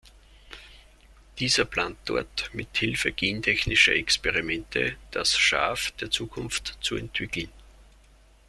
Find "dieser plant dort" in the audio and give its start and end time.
1.37-2.49